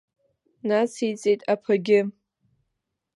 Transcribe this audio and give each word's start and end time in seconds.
Нациҵеит 0.67 1.41
аԥагьы. 1.53 1.99